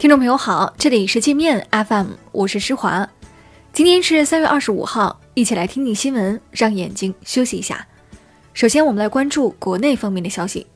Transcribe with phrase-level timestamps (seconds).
[0.00, 3.06] 听众朋友好，这里是界面 FM，我是施华。
[3.70, 7.86] 今天是三月二十五号，一起来听听新闻，让眼睛休息一下。
[8.54, 10.66] 首先，我们来关注国内方面的消息。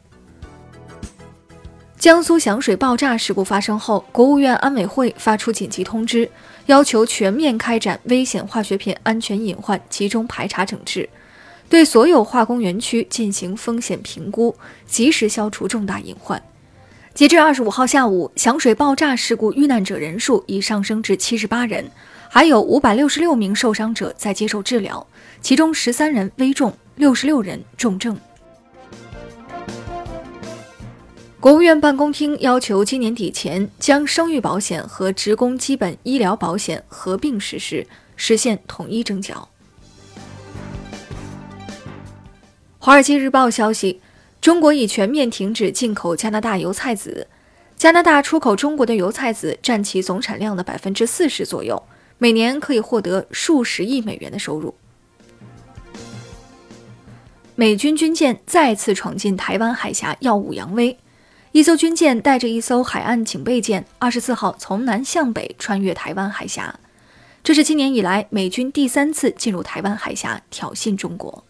[1.96, 6.30] 江苏响水爆炸事故发生后，国务院安委会发出紧急通知，
[6.66, 11.08] 要求全面开展危险化学品安全隐患集中排查整治，
[11.70, 14.54] 对所有化工园区进行风险评估，
[14.86, 16.42] 及时消除重大隐患。
[17.14, 21.88] 截至二十五号下午，响水爆炸事故遇难者人数已上升至七十八人，
[22.28, 25.06] 还有五百六十六名受伤者在接受治疗，
[25.40, 28.18] 其中十三人危重，六十六人重症。
[31.38, 39.48] 国务院办公厅要求今年底前将生育保险和职工基本医疗保险合并实施，实现统一征缴。
[42.80, 44.00] 华尔街日报消息。
[44.44, 47.26] 中国已全面停止进口加拿大油菜籽，
[47.78, 51.82] 加拿大出口中国的油菜籽占其总产量的百分之四十左右，
[52.18, 54.74] 每年可以获得数十亿美元的收入。
[57.54, 60.98] 美军军舰再次闯进台湾海峡，耀武扬威。
[61.52, 66.78] 一艘军舰带着一艘海岸警备舰，二十四号从南向北穿越台湾海峡，
[67.42, 71.42] 这是今年以来美军第三次进入台湾海峡挑衅中国。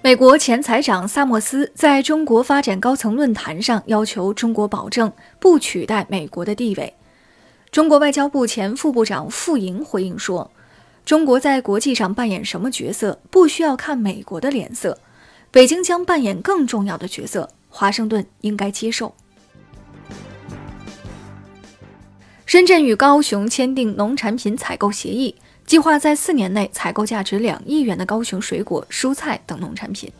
[0.00, 6.94] 美国前财长萨默斯在中国发展高层论坛上要求中国保证不取代美国的地位。
[7.72, 10.52] 中国外交部前副部长傅莹回应说
[11.04, 14.96] ：“中国在国际上扮演什么角色，不需要看美国的脸色。
[15.50, 19.12] 北京将扮演更重要的角色，华盛顿应该接受。”
[22.46, 25.34] 深圳与高雄签订农产品采购协议。
[25.68, 30.10] 计划在四年内采购价值两亿元的高雄水果、蔬菜等农产品。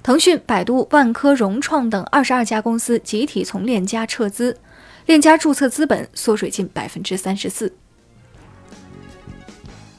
[0.00, 4.56] 腾讯、百度、万科、融创等二十二家公司集体从链家撤资，
[5.06, 7.74] 链家注册资本缩水近百分之三十四。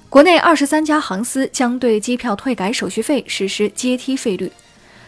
[0.08, 4.50] 国内二十三家航司将对机票退改手续费实施阶梯费率，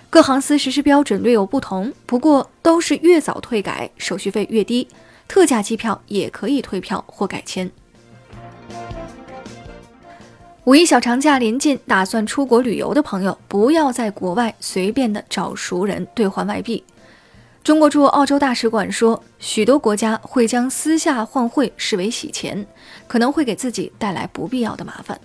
[0.09, 4.89] 各航司实施标准略有不同，不过都是越早退改手续费越低，
[5.25, 7.71] 特价机票也可以退票或改签。
[10.65, 16.83] 五一小长假临近，打算出国旅游的朋友，不要在国外随便的找熟人兑换外币。
[17.63, 22.67] 中国驻澳洲大使馆说，许多国家会将私下换汇视为洗钱，
[23.07, 25.19] 可能会给自己带来不必要的麻烦。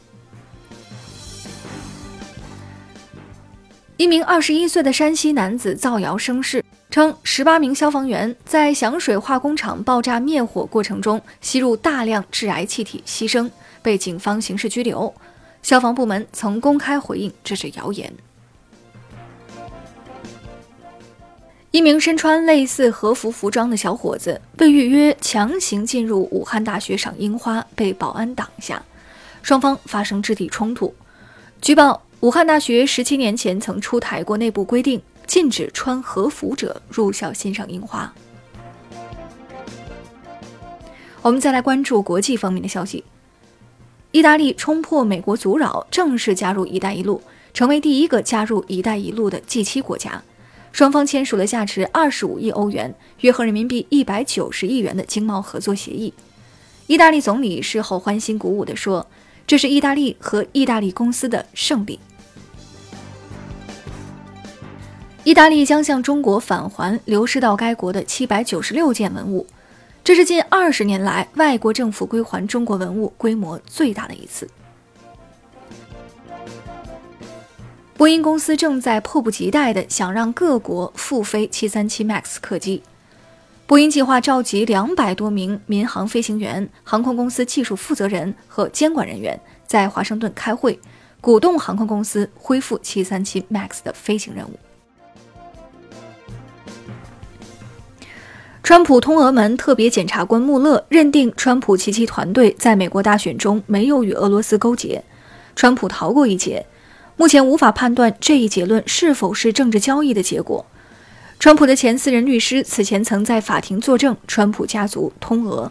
[3.96, 13.50] 一名二十一岁的山西男子造谣生事，称十八名消防员在响水化工厂爆炸灭火过程中吸入大量致癌气体，牺牲，
[13.84, 15.14] 被警方刑事拘留。
[15.62, 18.12] 消防部门曾公开回应这是谣言。
[21.70, 28.82] 一名身穿类似和服服装的小伙子被预约强行进入武汉大学赏樱花，被保安挡下，
[29.42, 30.94] 双方发生肢体冲突。
[31.60, 38.12] 据报，武汉大学十七年前曾出台过内部规定，禁止穿和服者入校欣赏樱花。
[41.22, 43.02] 我们再来关注国际方面的消息。
[44.14, 47.20] 意大利冲破美国阻扰，正式加入“一带一路”，
[47.52, 50.22] 成为第一个加入“一带一路”的 G7 国家。
[50.70, 56.14] 双方签署了价值二十五亿欧元（约合人民币一百九十亿元）的经贸合作协议。
[56.86, 59.04] 意大利总理事后欢欣鼓舞地说
[59.48, 61.98] ：“这是意大利和意大利公司的胜利。”
[65.24, 69.44] 意大利将向中国返还流失到该国的七百九十六件文物。
[70.04, 74.46] 这是近二十年来外国政府归还中国文物规模最大的一次。
[77.96, 82.82] 波音公司正在迫不及待地想让各国复飞737 MAX 客机。
[83.66, 90.78] 波音计划召集两百多名民航飞行员、航空公司技术负责人和监管人员在华盛顿开会，
[91.22, 94.58] 鼓动航空公司恢复737 MAX 的飞行任务。
[98.74, 105.00] 川普通俄门特别检察官穆勒认定，川普及其团队在美国大选中没有与俄罗斯勾结，
[105.54, 106.66] 川普逃过一劫。
[107.16, 110.66] 目前无法判断这一结论是否是政治交易的结果。
[111.38, 115.70] 川普的前私人律师此前曾在法庭作证，川普家族通俄。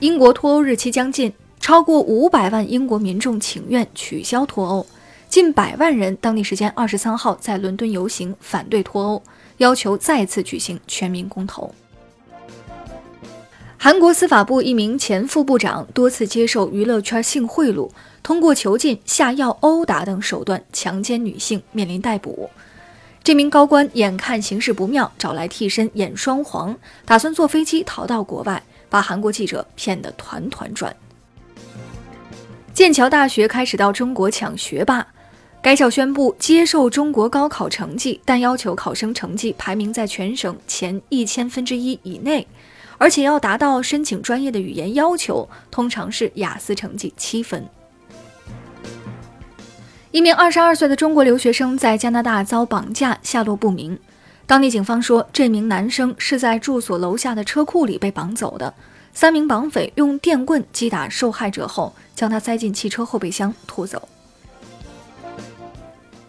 [0.00, 4.84] 英国脱欧日期将近，超过五百万英国民众请愿取消脱欧，
[5.28, 9.22] 近百万人当地时间二十三号在伦敦游行反对脱欧。
[9.62, 11.72] 要求再次举行全民公投。
[13.78, 17.90] 韩国司法部一名前副部长多次接受娱乐圈性贿赂，
[18.22, 22.50] 通过囚禁、下药、殴打等手段强奸女性，面临逮捕。
[23.24, 28.60] 这名高官眼看形势不妙，找来替身演双簧，打算坐飞机逃到国外，
[28.90, 30.94] 把韩国记者骗得团团转。
[32.74, 35.06] 剑桥大学开始到中国抢学霸。
[35.62, 42.44] 该校宣布接受中国高考成绩，但要求考生成绩排名在全省前一千分之一以内，
[42.98, 47.64] 而且要达到申请专业的语言要求，通常是雅思成绩七分。
[50.10, 53.96] 一名二十二岁的中国留学生在加拿大遭绑架，下落不明。
[54.46, 58.74] 当地警方说，这名男生是在住所楼下的车库里被绑走的，
[59.14, 64.08] 三名绑匪用电棍击打受害者后，将他塞进汽车后备箱拖走。